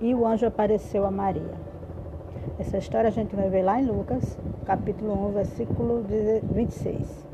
e 0.00 0.14
o 0.14 0.26
anjo 0.26 0.46
apareceu 0.46 1.04
a 1.04 1.10
Maria. 1.10 1.54
Essa 2.58 2.78
história 2.78 3.08
a 3.08 3.12
gente 3.12 3.36
vai 3.36 3.48
ver 3.48 3.62
lá 3.62 3.80
em 3.80 3.86
Lucas, 3.86 4.38
capítulo 4.64 5.28
1, 5.28 5.32
versículo 5.32 6.04
26. 6.52 7.26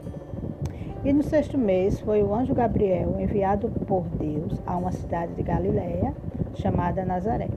E 1.04 1.12
no 1.12 1.22
sexto 1.22 1.56
mês 1.56 2.00
foi 2.00 2.22
o 2.22 2.34
anjo 2.34 2.54
Gabriel 2.54 3.20
enviado 3.20 3.68
por 3.86 4.04
Deus 4.08 4.60
a 4.66 4.76
uma 4.76 4.90
cidade 4.90 5.34
de 5.34 5.42
Galiléia 5.42 6.12
chamada 6.54 7.04
Nazaré, 7.04 7.48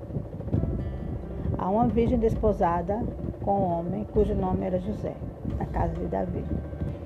a 1.57 1.69
uma 1.69 1.87
virgem 1.87 2.19
desposada 2.19 3.01
com 3.43 3.51
um 3.51 3.79
homem 3.79 4.03
cujo 4.13 4.35
nome 4.35 4.65
era 4.65 4.79
José, 4.79 5.13
da 5.57 5.65
casa 5.65 5.95
de 5.95 6.05
Davi. 6.05 6.43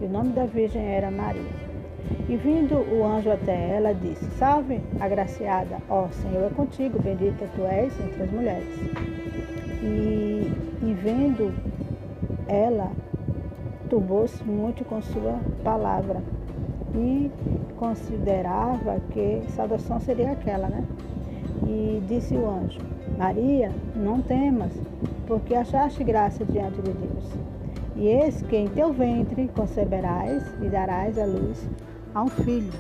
E 0.01 0.05
o 0.05 0.09
nome 0.09 0.29
da 0.29 0.45
virgem 0.45 0.83
era 0.83 1.09
Maria. 1.09 1.72
E 2.29 2.38
vindo 2.38 2.75
o 2.75 3.05
anjo 3.05 3.29
até 3.29 3.75
ela, 3.75 3.93
disse: 3.93 4.25
Salve, 4.37 4.82
agraciada, 5.00 5.78
ó 5.89 6.07
Senhor 6.07 6.45
é 6.45 6.50
contigo, 6.50 7.01
bendita 7.01 7.47
tu 7.55 7.65
és 7.65 7.93
entre 8.00 8.23
as 8.23 8.32
mulheres. 8.32 8.68
E, 9.83 10.51
e 10.81 10.93
vendo 10.93 11.54
ela, 12.47 12.92
turbou-se 13.89 14.43
muito 14.43 14.86
com 14.86 15.01
sua 15.01 15.37
palavra 15.64 16.21
e 16.95 17.29
considerava 17.78 19.00
que 19.11 19.42
saudação 19.50 20.00
seria 20.00 20.31
aquela, 20.31 20.67
né? 20.67 20.83
E 21.67 22.01
disse 22.07 22.36
o 22.36 22.50
anjo: 22.50 22.79
Maria, 23.17 23.71
não 23.95 24.21
temas, 24.21 24.71
porque 25.28 25.54
achaste 25.54 26.04
graça 26.04 26.45
diante 26.45 26.81
de 26.81 26.92
Deus. 26.92 27.25
E 27.95 28.07
eis 28.07 28.42
que 28.42 28.56
em 28.56 28.67
teu 28.70 28.92
ventre 28.92 29.50
conceberás 29.56 30.43
e 30.61 30.70
darás 30.70 31.20
à 31.20 31.25
luz 31.25 31.67
a 32.13 32.22
um 32.22 32.27
filho, 32.27 32.72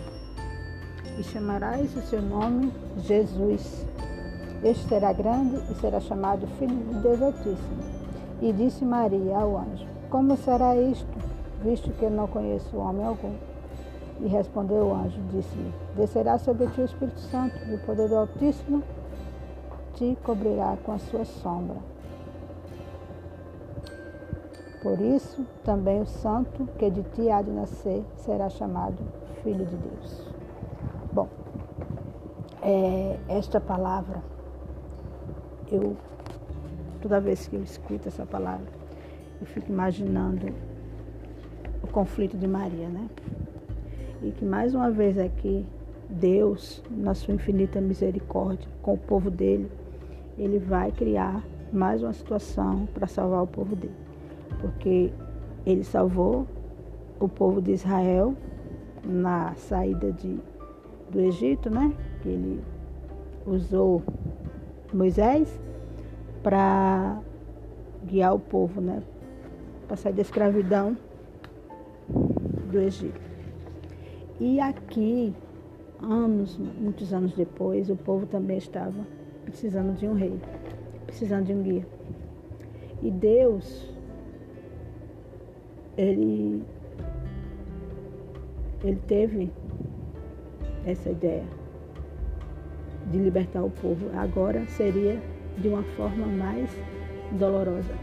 e 1.17 1.23
chamarás 1.23 1.95
o 1.95 2.01
seu 2.01 2.21
nome 2.21 2.71
Jesus. 2.99 3.85
Este 4.63 4.87
será 4.87 5.11
grande 5.11 5.57
e 5.71 5.75
será 5.75 5.99
chamado 5.99 6.47
Filho 6.59 6.75
de 6.75 6.99
Deus 7.01 7.21
Altíssimo. 7.21 7.83
E 8.41 8.53
disse 8.53 8.85
Maria 8.85 9.37
ao 9.37 9.57
anjo: 9.57 9.85
Como 10.09 10.37
será 10.37 10.75
isto, 10.75 11.17
visto 11.63 11.91
que 11.91 12.03
eu 12.03 12.11
não 12.11 12.27
conheço 12.27 12.77
homem 12.77 13.05
algum? 13.05 13.33
E 14.21 14.27
respondeu 14.27 14.85
o 14.85 14.93
anjo, 14.93 15.19
disse-lhe: 15.31 15.73
Descerá 15.95 16.37
sobre 16.37 16.67
ti 16.67 16.81
o 16.81 16.85
Espírito 16.85 17.19
Santo, 17.19 17.55
e 17.67 17.75
o 17.75 17.79
poder 17.79 18.07
do 18.07 18.15
Altíssimo 18.15 18.83
te 19.95 20.17
cobrirá 20.23 20.77
com 20.83 20.93
a 20.93 20.99
sua 20.99 21.25
sombra. 21.25 21.77
Por 24.81 24.99
isso, 24.99 25.45
também 25.63 26.01
o 26.01 26.05
santo 26.05 26.67
que 26.77 26.89
de 26.89 27.03
ti 27.03 27.29
há 27.29 27.41
de 27.41 27.51
nascer 27.51 28.03
será 28.17 28.49
chamado 28.49 29.22
Filho 29.43 29.65
de 29.65 29.75
Deus. 29.75 30.25
Bom, 31.11 31.27
é, 32.61 33.19
esta 33.27 33.59
palavra, 33.59 34.23
eu, 35.69 35.97
toda 37.01 37.19
vez 37.19 37.45
que 37.45 37.57
eu 37.57 37.61
escuto 37.61 38.07
essa 38.07 38.25
palavra, 38.25 38.65
eu 39.41 39.45
fico 39.45 39.69
imaginando 39.69 40.47
o 41.83 41.87
conflito 41.87 42.37
de 42.37 42.47
Maria, 42.47 42.87
né? 42.87 43.09
E 44.21 44.31
que 44.31 44.45
mais 44.45 44.73
uma 44.73 44.89
vez 44.89 45.17
aqui, 45.17 45.65
Deus, 46.09 46.81
na 46.89 47.13
sua 47.13 47.33
infinita 47.33 47.81
misericórdia 47.81 48.69
com 48.81 48.93
o 48.93 48.97
povo 48.97 49.29
dele, 49.29 49.69
ele 50.37 50.57
vai 50.57 50.89
criar 50.89 51.43
mais 51.73 52.01
uma 52.01 52.13
situação 52.13 52.85
para 52.93 53.07
salvar 53.07 53.43
o 53.43 53.47
povo 53.47 53.75
dele. 53.75 53.95
Porque 54.61 55.11
ele 55.65 55.83
salvou 55.83 56.47
o 57.19 57.27
povo 57.27 57.61
de 57.61 57.73
Israel 57.73 58.33
na 59.03 59.53
saída 59.55 60.11
de, 60.11 60.39
do 61.09 61.19
Egito, 61.19 61.69
né? 61.69 61.93
Que 62.21 62.29
ele 62.29 62.63
usou 63.45 64.01
Moisés 64.93 65.59
para 66.41 67.19
guiar 68.05 68.33
o 68.35 68.39
povo, 68.39 68.81
né? 68.81 69.01
Para 69.87 69.97
sair 69.97 70.13
da 70.13 70.21
escravidão 70.21 70.97
do 72.71 72.79
Egito. 72.79 73.21
E 74.39 74.59
aqui, 74.59 75.33
anos, 76.01 76.57
muitos 76.57 77.13
anos 77.13 77.33
depois, 77.33 77.89
o 77.89 77.95
povo 77.95 78.25
também 78.25 78.57
estava 78.57 79.05
precisando 79.45 79.95
de 79.95 80.07
um 80.07 80.13
rei, 80.13 80.39
precisando 81.05 81.45
de 81.45 81.53
um 81.53 81.61
guia. 81.61 81.85
E 83.01 83.11
Deus, 83.11 83.89
ele 85.97 86.63
ele 88.83 88.99
teve 89.07 89.51
essa 90.85 91.09
ideia 91.09 91.43
de 93.11 93.17
libertar 93.17 93.63
o 93.63 93.69
povo. 93.69 94.09
Agora 94.15 94.65
seria 94.67 95.19
de 95.57 95.67
uma 95.67 95.83
forma 95.95 96.27
mais 96.27 96.69
dolorosa. 97.31 97.93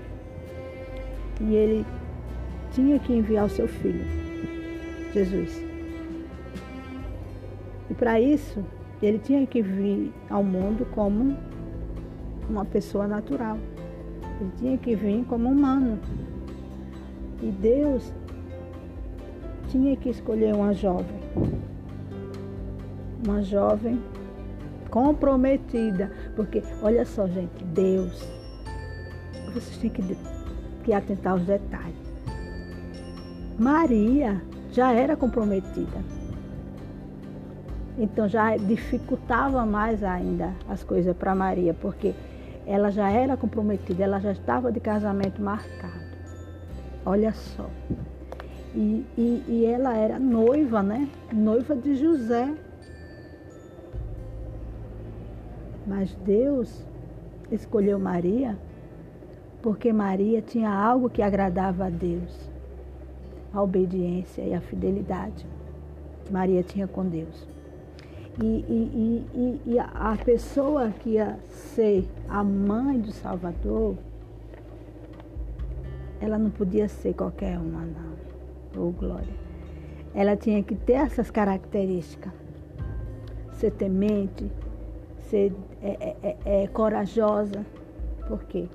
E 1.41 1.55
ele 1.55 1.87
tinha 2.73 2.99
que 2.99 3.13
enviar 3.13 3.47
o 3.47 3.49
seu 3.49 3.67
filho, 3.67 4.05
Jesus. 5.13 5.63
E 7.89 7.95
para 7.95 8.21
isso, 8.21 8.65
ele 9.03 9.19
tinha 9.19 9.47
que 9.47 9.63
vir 9.63 10.13
ao 10.29 10.45
mundo 10.45 10.87
como 10.95 11.37
uma 12.49 12.65
pessoa 12.65 13.07
natural. 13.07 13.59
Ele 14.41 14.51
tinha 14.59 14.79
que 14.79 14.95
vir 14.95 15.25
como 15.25 15.49
humano. 15.49 15.99
E 17.43 17.51
Deus 17.51 18.13
tinha 19.71 19.97
que 19.97 20.11
escolher 20.11 20.55
uma 20.55 20.75
jovem. 20.75 21.21
Uma 23.25 23.43
jovem 23.43 24.03
comprometida. 24.91 26.13
Porque, 26.35 26.63
olha 26.83 27.07
só, 27.07 27.27
gente, 27.27 27.65
Deus, 27.65 28.29
vocês 29.55 29.77
têm 29.79 29.91
que, 29.91 30.03
que 30.85 30.93
atentar 30.93 31.33
aos 31.33 31.43
detalhes. 31.43 31.97
Maria 33.59 34.43
já 34.73 34.93
era 34.93 35.17
comprometida. 35.17 35.99
Então 37.99 38.27
já 38.29 38.57
dificultava 38.57 39.67
mais 39.67 40.03
ainda 40.03 40.55
as 40.69 40.83
coisas 40.83 41.15
para 41.15 41.35
Maria, 41.35 41.75
porque 41.75 42.15
ela 42.67 42.91
já 42.91 43.11
era 43.11 43.37
comprometida, 43.37 44.05
ela 44.05 44.21
já 44.21 44.33
estava 44.33 44.73
de 44.73 44.81
casamento 44.81 45.43
marcado. 45.43 46.11
Olha 47.05 47.33
só. 47.33 47.69
E, 48.75 49.05
e, 49.19 49.45
e 49.49 49.65
ela 49.65 49.97
era 49.97 50.19
noiva, 50.19 50.83
né? 50.83 51.09
Noiva 51.33 51.75
de 51.75 51.97
José. 51.97 52.55
Mas 55.87 56.15
Deus 56.25 56.87
escolheu 57.51 57.99
Maria 57.99 58.57
porque 59.61 59.93
Maria 59.93 60.41
tinha 60.41 60.71
algo 60.71 61.11
que 61.11 61.21
agradava 61.21 61.87
a 61.87 61.91
Deus: 61.91 62.51
a 63.53 63.61
obediência 63.61 64.43
e 64.43 64.55
a 64.55 64.61
fidelidade 64.61 65.47
que 66.25 66.33
Maria 66.33 66.63
tinha 66.63 66.87
com 66.87 67.05
Deus. 67.05 67.49
E, 68.41 68.47
e, 68.47 69.27
e, 69.35 69.61
e, 69.73 69.79
a 69.79 70.17
pessoa 70.25 70.91
que 70.91 71.11
ia 71.11 71.39
ser 71.49 72.09
a 72.29 72.43
mãe 72.43 72.99
do 72.99 73.11
Salvador, 73.11 73.97
ela 76.21 76.39
não 76.39 76.49
podia 76.49 76.89
ser 76.89 77.13
qualquer 77.13 77.59
uma, 77.59 77.81
não 77.81 78.20
oh 78.77 78.91
glória. 78.91 79.35
Ela 80.15 80.37
tinha 80.37 80.63
que 80.63 80.75
ter 80.75 80.95
essas 80.95 81.31
características. 81.31 82.33
Ser 83.53 83.73
temente, 83.73 84.51
ser 85.19 85.53
é, 85.83 86.17
é, 86.23 86.37
é, 86.45 86.63
é 86.65 86.67
corajosa. 86.67 87.65
Por 88.27 88.43
quê? 88.45 88.69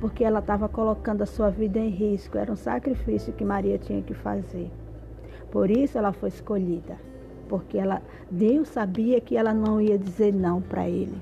Porque 0.00 0.24
ela 0.24 0.40
estava 0.40 0.68
colocando 0.68 1.22
a 1.22 1.26
sua 1.26 1.48
vida 1.50 1.78
em 1.78 1.88
risco. 1.88 2.36
Era 2.36 2.52
um 2.52 2.56
sacrifício 2.56 3.32
que 3.32 3.44
Maria 3.44 3.78
tinha 3.78 4.02
que 4.02 4.12
fazer. 4.12 4.70
Por 5.50 5.70
isso 5.70 5.96
ela 5.96 6.12
foi 6.12 6.28
escolhida. 6.28 6.98
Porque 7.48 7.78
ela, 7.78 8.02
Deus 8.30 8.68
sabia 8.68 9.20
que 9.20 9.36
ela 9.36 9.54
não 9.54 9.80
ia 9.80 9.98
dizer 9.98 10.34
não 10.34 10.60
para 10.60 10.88
ele. 10.88 11.16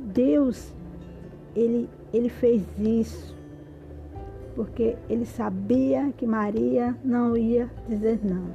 Deus, 0.00 0.74
ele, 1.54 1.88
ele 2.12 2.28
fez 2.28 2.62
isso 2.78 3.37
porque 4.58 4.96
ele 5.08 5.24
sabia 5.24 6.12
que 6.16 6.26
Maria 6.26 6.96
não 7.04 7.36
ia 7.36 7.70
dizer 7.88 8.18
não. 8.24 8.48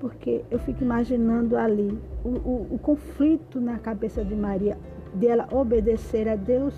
Porque 0.00 0.42
eu 0.50 0.58
fico 0.60 0.82
imaginando 0.82 1.58
ali 1.58 2.00
o, 2.24 2.28
o, 2.28 2.66
o 2.70 2.78
conflito 2.78 3.60
na 3.60 3.78
cabeça 3.78 4.24
de 4.24 4.34
Maria, 4.34 4.78
dela 5.12 5.46
obedecer 5.52 6.26
a 6.26 6.36
Deus 6.36 6.72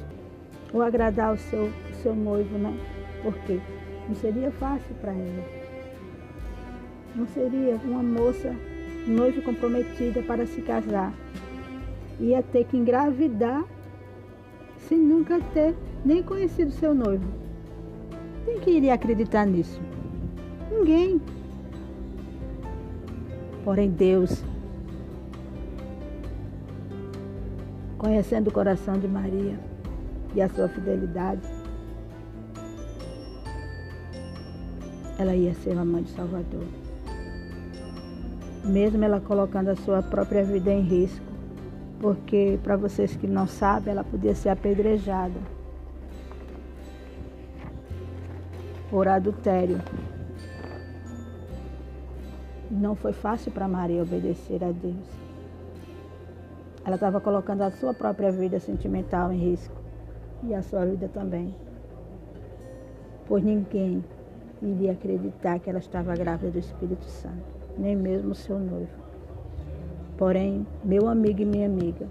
ou 0.72 0.82
agradar 0.82 1.32
o 1.32 1.36
seu, 1.36 1.66
o 1.66 1.94
seu 2.02 2.16
noivo, 2.16 2.58
né? 2.58 2.76
Porque 3.22 3.60
não 4.08 4.16
seria 4.16 4.50
fácil 4.50 4.92
para 4.96 5.12
ela. 5.12 5.44
Não 7.14 7.28
seria 7.28 7.76
uma 7.84 8.02
moça 8.02 8.52
noiva 9.06 9.40
comprometida 9.42 10.20
para 10.22 10.44
se 10.46 10.62
casar. 10.62 11.14
Ia 12.18 12.42
ter 12.42 12.64
que 12.64 12.76
engravidar 12.76 13.64
sem 14.78 14.98
nunca 14.98 15.38
ter 15.54 15.76
nem 16.04 16.22
conhecido 16.22 16.70
seu 16.70 16.94
noivo. 16.94 17.26
Quem 18.44 18.60
que 18.60 18.70
iria 18.70 18.94
acreditar 18.94 19.46
nisso? 19.46 19.80
Ninguém. 20.70 21.20
Porém, 23.64 23.90
Deus, 23.90 24.42
conhecendo 27.98 28.48
o 28.48 28.52
coração 28.52 28.98
de 28.98 29.06
Maria 29.06 29.58
e 30.34 30.40
a 30.40 30.48
sua 30.48 30.68
fidelidade, 30.68 31.42
ela 35.18 35.34
ia 35.34 35.52
ser 35.52 35.76
a 35.76 35.84
mãe 35.84 36.02
de 36.04 36.10
Salvador. 36.10 36.64
Mesmo 38.64 39.04
ela 39.04 39.20
colocando 39.20 39.68
a 39.68 39.76
sua 39.76 40.02
própria 40.02 40.44
vida 40.44 40.72
em 40.72 40.80
risco, 40.80 41.26
porque, 42.00 42.58
para 42.62 42.76
vocês 42.76 43.16
que 43.16 43.26
não 43.26 43.46
sabem, 43.46 43.92
ela 43.92 44.04
podia 44.04 44.34
ser 44.34 44.50
apedrejada 44.50 45.57
por 48.90 49.08
adultério. 49.08 49.80
Não 52.70 52.94
foi 52.94 53.12
fácil 53.12 53.50
para 53.52 53.68
Maria 53.68 54.02
obedecer 54.02 54.62
a 54.62 54.70
Deus. 54.70 55.28
Ela 56.84 56.94
estava 56.94 57.20
colocando 57.20 57.62
a 57.62 57.70
sua 57.70 57.92
própria 57.92 58.30
vida 58.30 58.58
sentimental 58.58 59.32
em 59.32 59.38
risco 59.38 59.74
e 60.42 60.54
a 60.54 60.62
sua 60.62 60.86
vida 60.86 61.08
também. 61.08 61.54
Pois 63.26 63.44
ninguém 63.44 64.02
iria 64.62 64.92
acreditar 64.92 65.58
que 65.58 65.68
ela 65.68 65.78
estava 65.78 66.14
grávida 66.14 66.50
do 66.50 66.58
Espírito 66.58 67.04
Santo, 67.04 67.44
nem 67.76 67.94
mesmo 67.94 68.34
seu 68.34 68.58
noivo. 68.58 69.08
Porém, 70.16 70.66
meu 70.82 71.08
amigo 71.08 71.42
e 71.42 71.44
minha 71.44 71.66
amiga, 71.66 72.06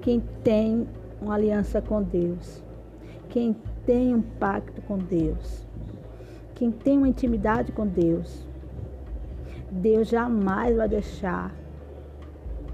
quem 0.00 0.20
tem 0.42 0.88
uma 1.20 1.34
aliança 1.34 1.80
com 1.80 2.02
Deus, 2.02 2.62
quem 3.28 3.54
tem 3.84 4.14
um 4.14 4.22
pacto 4.22 4.82
com 4.82 4.98
Deus, 4.98 5.65
quem 6.56 6.72
tem 6.72 6.96
uma 6.96 7.08
intimidade 7.08 7.70
com 7.70 7.86
Deus, 7.86 8.46
Deus 9.70 10.08
jamais 10.08 10.74
vai 10.74 10.88
deixar 10.88 11.54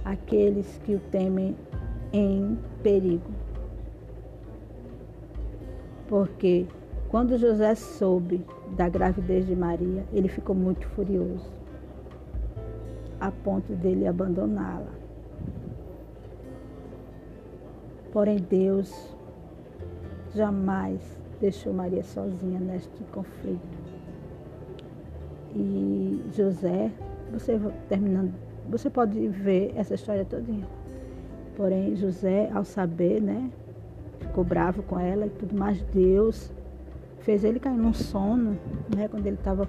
aqueles 0.05 0.81
que 0.85 0.95
o 0.95 1.01
temem 1.01 1.57
em 2.13 2.57
perigo. 2.81 3.29
Porque 6.07 6.67
quando 7.09 7.37
José 7.37 7.75
soube 7.75 8.47
da 8.77 8.89
gravidez 8.89 9.47
de 9.47 9.57
Maria, 9.57 10.05
ele 10.13 10.29
ficou 10.29 10.55
muito 10.55 10.87
furioso, 10.89 11.51
a 13.19 13.33
ponto 13.33 13.73
dele 13.75 14.07
abandoná-la. 14.07 14.93
Porém, 18.13 18.37
Deus 18.37 19.17
jamais 20.35 21.22
deixou 21.43 21.73
Maria 21.73 22.05
sozinha 22.05 22.61
neste 22.61 23.03
conflito. 23.13 23.61
E 25.55 26.25
José, 26.35 26.91
você 27.31 27.61
terminando, 27.89 28.33
você 28.71 28.89
pode 28.89 29.29
ver 29.29 29.73
essa 29.77 29.95
história 29.95 30.25
todinha. 30.25 30.67
Porém, 31.57 31.97
José, 31.97 32.49
ao 32.55 32.65
saber, 32.65 33.21
né, 33.21 33.51
ficou 34.21 34.45
bravo 34.45 34.83
com 34.85 34.99
ela 34.99 35.27
e 35.27 35.31
tudo 35.31 35.55
mais, 35.59 35.83
Deus 35.93 36.51
fez 37.19 37.45
ele 37.45 37.61
cair 37.61 37.77
num 37.77 37.93
sono, 37.93 38.57
né, 38.97 39.09
quando 39.09 39.27
ele 39.27 39.37
estava 39.37 39.69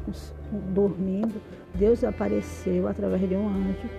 dormindo. 0.74 1.42
Deus 1.74 2.04
apareceu 2.04 2.88
através 2.88 3.28
de 3.28 3.36
um 3.36 3.48
anjo. 3.48 3.90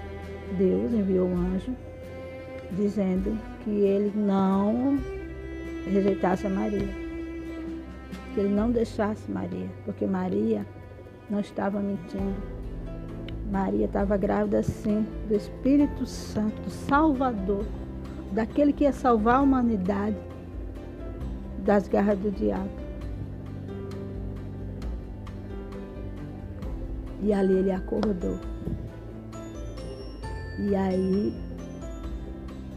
Deus 0.56 0.93
enviou 0.93 1.27
um 1.27 1.37
anjo 1.37 1.75
dizendo 2.73 3.37
que 3.62 3.70
ele 3.70 4.12
não 4.17 4.97
rejeitasse 5.87 6.47
a 6.47 6.50
Maria. 6.50 7.04
Que 8.34 8.40
ele 8.40 8.52
não 8.52 8.69
deixasse 8.69 9.31
Maria, 9.31 9.69
porque 9.84 10.06
Maria 10.06 10.66
não 11.31 11.38
estava 11.38 11.78
mentindo. 11.78 12.34
Maria 13.50 13.86
estava 13.86 14.16
grávida 14.16 14.60
sim 14.60 15.06
do 15.28 15.36
Espírito 15.36 16.04
Santo, 16.04 16.60
do 16.62 16.70
Salvador, 16.70 17.64
daquele 18.32 18.72
que 18.72 18.82
ia 18.82 18.92
salvar 18.92 19.36
a 19.36 19.42
humanidade 19.42 20.16
das 21.58 21.86
garras 21.86 22.19
do 22.19 22.32
diabo. 22.32 22.70
E 27.22 27.32
ali 27.32 27.54
ele 27.54 27.70
acordou. 27.70 28.38
E 30.58 30.75
aí 30.75 31.32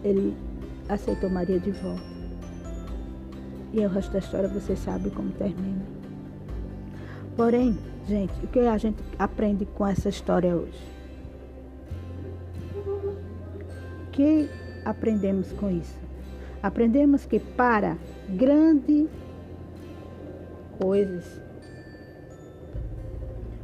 ele 0.04 0.38
aceitou 0.88 1.30
Maria 1.30 1.60
de 1.60 1.72
volta. 1.72 2.17
E 3.74 3.86
o 3.86 3.90
resto 3.90 4.12
da 4.12 4.20
história 4.20 4.48
você 4.48 4.76
sabe 4.76 5.10
como 5.10 5.32
termina. 5.32 5.86
Porém, 7.36 7.78
Gente, 8.08 8.34
o 8.42 8.48
que 8.48 8.60
a 8.60 8.78
gente 8.78 9.04
aprende 9.20 9.66
com 9.66 9.86
essa 9.86 10.08
história 10.08 10.56
hoje? 10.56 10.82
O 14.08 14.12
que 14.12 14.50
aprendemos 14.86 15.52
com 15.52 15.70
isso? 15.70 16.00
Aprendemos 16.64 17.26
que 17.26 17.38
para 17.38 17.98
grandes 18.30 19.10
coisas, 20.80 21.42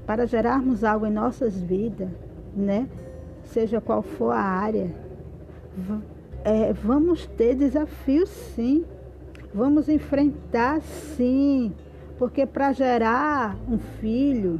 para 0.06 0.28
gerarmos 0.28 0.84
algo 0.84 1.06
em 1.06 1.12
nossas 1.12 1.58
vidas, 1.58 2.10
né? 2.54 2.90
Seja 3.46 3.80
qual 3.80 4.02
for 4.02 4.32
a 4.32 4.42
área, 4.42 4.94
é, 6.44 6.74
vamos 6.74 7.26
ter 7.28 7.56
desafios 7.56 8.28
sim. 8.28 8.84
Vamos 9.54 9.88
enfrentar 9.88 10.82
sim 10.82 11.74
porque 12.18 12.46
para 12.46 12.72
gerar 12.72 13.58
um 13.68 13.78
filho, 13.78 14.60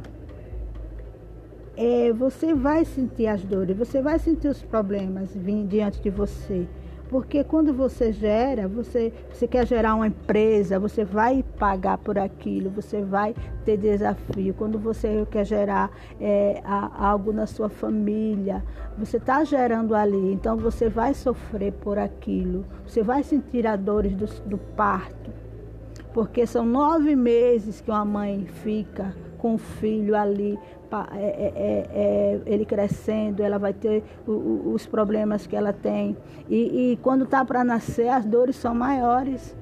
é, 1.76 2.12
você 2.12 2.54
vai 2.54 2.84
sentir 2.84 3.26
as 3.26 3.42
dores, 3.42 3.76
você 3.76 4.02
vai 4.02 4.18
sentir 4.18 4.48
os 4.48 4.62
problemas 4.62 5.34
vindo 5.34 5.68
diante 5.68 6.00
de 6.00 6.10
você. 6.10 6.66
Porque 7.14 7.44
quando 7.44 7.72
você 7.72 8.10
gera, 8.10 8.66
você, 8.66 9.12
você 9.32 9.46
quer 9.46 9.64
gerar 9.68 9.94
uma 9.94 10.08
empresa, 10.08 10.80
você 10.80 11.04
vai 11.04 11.44
pagar 11.60 11.96
por 11.96 12.18
aquilo, 12.18 12.70
você 12.70 13.02
vai 13.02 13.36
ter 13.64 13.76
desafio. 13.76 14.52
Quando 14.52 14.80
você 14.80 15.24
quer 15.30 15.46
gerar 15.46 15.92
é, 16.20 16.60
a, 16.64 17.06
algo 17.10 17.32
na 17.32 17.46
sua 17.46 17.68
família, 17.68 18.64
você 18.98 19.18
está 19.18 19.44
gerando 19.44 19.94
ali, 19.94 20.32
então 20.32 20.56
você 20.56 20.88
vai 20.88 21.14
sofrer 21.14 21.72
por 21.74 22.00
aquilo, 22.00 22.66
você 22.84 23.00
vai 23.00 23.22
sentir 23.22 23.64
as 23.64 23.78
dores 23.78 24.16
do, 24.16 24.26
do 24.48 24.58
parto 24.58 25.43
porque 26.14 26.46
são 26.46 26.64
nove 26.64 27.16
meses 27.16 27.80
que 27.80 27.90
uma 27.90 28.04
mãe 28.04 28.46
fica 28.46 29.12
com 29.36 29.56
o 29.56 29.58
filho 29.58 30.16
ali, 30.16 30.56
é, 31.12 31.18
é, 31.18 31.52
é, 31.56 31.88
é, 31.92 32.40
ele 32.46 32.64
crescendo, 32.64 33.42
ela 33.42 33.58
vai 33.58 33.74
ter 33.74 34.04
os 34.24 34.86
problemas 34.86 35.44
que 35.44 35.56
ela 35.56 35.72
tem. 35.72 36.16
E, 36.48 36.92
e 36.92 36.96
quando 37.02 37.24
está 37.24 37.44
para 37.44 37.64
nascer, 37.64 38.08
as 38.08 38.24
dores 38.24 38.54
são 38.54 38.72
maiores. 38.72 39.56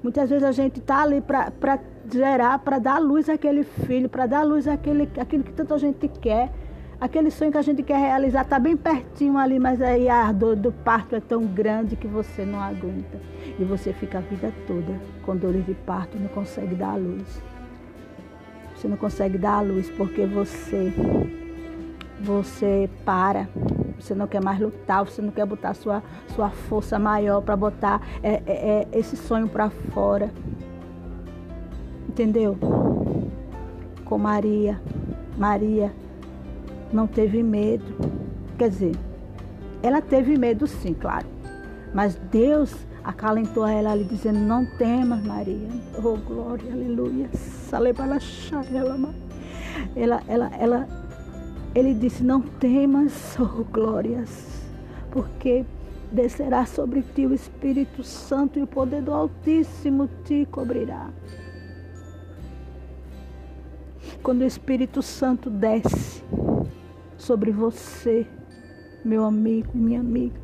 Muitas 0.00 0.30
vezes 0.30 0.44
a 0.44 0.52
gente 0.52 0.78
está 0.78 1.02
ali 1.02 1.20
para 1.20 1.80
gerar, 2.10 2.60
para 2.60 2.78
dar 2.78 2.98
luz 3.00 3.28
àquele 3.28 3.64
filho, 3.64 4.08
para 4.08 4.26
dar 4.26 4.44
luz 4.44 4.68
àquele, 4.68 5.10
àquilo 5.18 5.42
que 5.42 5.52
tanta 5.52 5.76
gente 5.76 6.06
quer. 6.06 6.52
Aquele 7.00 7.30
sonho 7.30 7.50
que 7.50 7.58
a 7.58 7.62
gente 7.62 7.82
quer 7.82 7.98
realizar 7.98 8.42
está 8.42 8.58
bem 8.58 8.76
pertinho 8.76 9.36
ali, 9.36 9.58
mas 9.58 9.82
aí 9.82 10.08
a 10.08 10.30
dor 10.32 10.56
do 10.56 10.72
parto 10.72 11.16
é 11.16 11.20
tão 11.20 11.44
grande 11.44 11.96
que 11.96 12.06
você 12.06 12.44
não 12.44 12.60
aguenta. 12.60 13.20
E 13.58 13.64
você 13.64 13.92
fica 13.92 14.18
a 14.18 14.20
vida 14.20 14.52
toda 14.66 14.98
com 15.24 15.36
dores 15.36 15.66
de 15.66 15.74
parto, 15.74 16.18
não 16.18 16.28
consegue 16.28 16.74
dar 16.74 16.90
a 16.90 16.96
luz. 16.96 17.42
Você 18.74 18.88
não 18.88 18.96
consegue 18.96 19.38
dar 19.38 19.58
a 19.58 19.60
luz 19.60 19.90
porque 19.90 20.24
você 20.26 20.92
você 22.20 22.88
para, 23.04 23.48
você 23.98 24.14
não 24.14 24.26
quer 24.26 24.42
mais 24.42 24.58
lutar, 24.58 25.04
você 25.04 25.20
não 25.20 25.30
quer 25.30 25.44
botar 25.44 25.74
sua, 25.74 26.02
sua 26.34 26.48
força 26.48 26.98
maior 26.98 27.42
para 27.42 27.56
botar 27.56 28.00
é, 28.22 28.42
é, 28.46 28.86
é, 28.92 28.98
esse 28.98 29.16
sonho 29.16 29.48
para 29.48 29.68
fora. 29.68 30.30
Entendeu? 32.08 32.56
Com 34.04 34.16
Maria. 34.16 34.80
Maria 35.36 35.92
não 36.94 37.06
teve 37.06 37.42
medo. 37.42 37.84
Quer 38.56 38.70
dizer, 38.70 38.96
ela 39.82 40.00
teve 40.00 40.38
medo 40.38 40.66
sim, 40.66 40.94
claro. 40.94 41.26
Mas 41.92 42.14
Deus 42.30 42.74
acalentou 43.02 43.66
ela 43.66 43.92
ali, 43.92 44.04
dizendo: 44.04 44.38
Não 44.38 44.64
temas, 44.64 45.22
Maria. 45.24 45.68
Oh, 45.98 46.16
glória, 46.16 46.72
aleluia. 46.72 47.28
Ela, 49.96 50.22
ela, 50.28 50.50
ela, 50.58 50.88
ele 51.74 51.94
disse: 51.94 52.22
Não 52.22 52.40
temas, 52.40 53.36
oh, 53.38 53.64
glórias, 53.64 54.64
porque 55.10 55.64
descerá 56.12 56.64
sobre 56.64 57.02
ti 57.02 57.26
o 57.26 57.34
Espírito 57.34 58.04
Santo 58.04 58.58
e 58.58 58.62
o 58.62 58.66
poder 58.66 59.02
do 59.02 59.12
Altíssimo 59.12 60.08
te 60.24 60.46
cobrirá. 60.46 61.10
Quando 64.22 64.42
o 64.42 64.44
Espírito 64.44 65.02
Santo 65.02 65.50
desce 65.50 66.22
sobre 67.24 67.50
você, 67.50 68.26
meu 69.02 69.24
amigo, 69.24 69.70
minha 69.74 70.00
amiga, 70.00 70.38